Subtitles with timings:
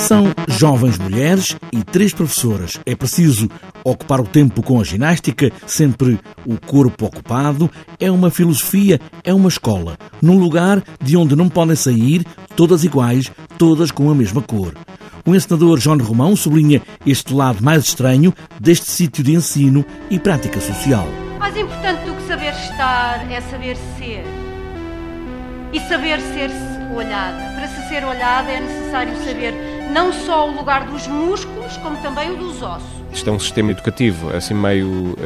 [0.00, 2.80] São jovens mulheres e três professoras.
[2.84, 3.48] É preciso
[3.84, 7.70] ocupar o tempo com a ginástica, sempre o corpo ocupado.
[8.00, 9.96] É uma filosofia, é uma escola.
[10.20, 12.26] Num lugar de onde não podem sair,
[12.56, 14.74] todas iguais, todas com a mesma cor.
[15.24, 20.60] O encenador João Romão sublinha este lado mais estranho deste sítio de ensino e prática
[20.60, 21.06] social.
[21.38, 24.24] Mais importante do que saber estar é saber ser.
[25.72, 27.54] E saber ser-se olhada.
[27.54, 32.30] Para se ser olhada é necessário saber não só o lugar dos músculos, como também
[32.32, 32.88] o dos ossos.
[33.12, 35.16] Isto é um sistema educativo assim meio hum,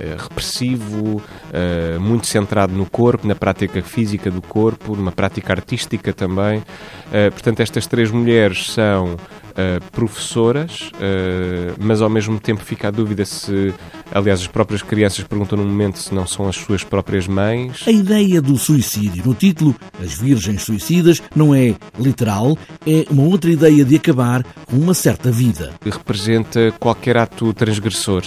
[0.00, 6.12] eh, repressivo, uh, muito centrado no corpo, na prática física do corpo, numa prática artística
[6.12, 6.58] também.
[6.58, 9.16] Uh, portanto, estas três mulheres são
[9.58, 13.74] Uh, professoras, uh, mas ao mesmo tempo fica a dúvida se,
[14.12, 17.82] aliás, as próprias crianças perguntam no momento se não são as suas próprias mães.
[17.84, 23.50] A ideia do suicídio no título, As Virgens Suicidas, não é literal, é uma outra
[23.50, 25.74] ideia de acabar com uma certa vida.
[25.84, 28.22] Representa qualquer ato transgressor.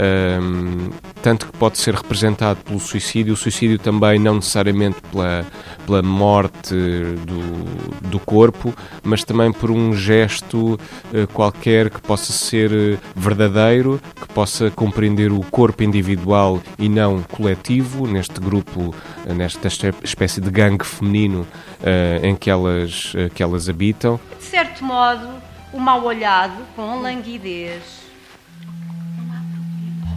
[0.00, 0.88] Um,
[1.20, 5.44] tanto que pode ser representado pelo suicídio, o suicídio também não necessariamente pela,
[5.84, 10.80] pela morte do, do corpo, mas também por um gesto
[11.12, 17.22] uh, qualquer que possa ser eh, verdadeiro, que possa compreender o corpo individual e não
[17.22, 18.94] coletivo, neste grupo,
[19.26, 19.68] uh, nesta
[20.02, 24.18] espécie de gangue feminino uh, em que elas, que elas habitam.
[24.38, 25.28] De certo modo,
[25.74, 28.09] o mal olhado, com languidez,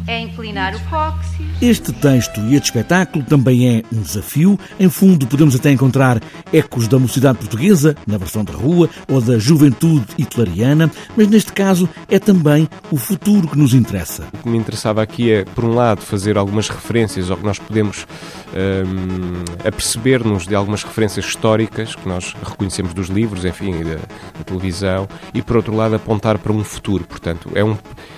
[0.08, 1.44] é inclinar o cóccix.
[1.62, 4.60] Este texto e este espetáculo também é um desafio.
[4.80, 9.38] Em fundo, podemos até encontrar ecos da mocidade portuguesa, na versão da rua, ou da
[9.38, 14.28] juventude hitleriana, mas neste caso é também o futuro que nos interessa.
[14.34, 17.60] O que me interessava aqui é, por um lado, fazer algumas referências ao que nós
[17.60, 18.06] podemos
[18.54, 25.08] um, aperceber-nos de algumas referências históricas que nós reconhecemos dos livros, enfim, da, da televisão,
[25.34, 27.04] e por outro lado, apontar para um futuro.
[27.06, 27.78] Portanto, é, um,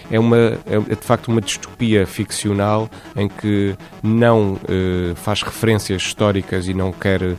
[0.09, 6.67] é, uma, é de facto uma distopia ficcional em que não uh, faz referências históricas
[6.67, 7.37] e não quer uh,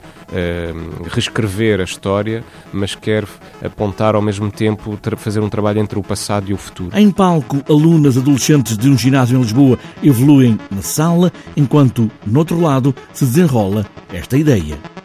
[1.11, 3.25] reescrever a história, mas quer
[3.65, 6.97] apontar ao mesmo tempo, fazer um trabalho entre o passado e o futuro.
[6.97, 12.61] Em palco, alunas adolescentes de um ginásio em Lisboa evoluem na sala, enquanto, no outro
[12.61, 14.96] lado, se desenrola esta ideia.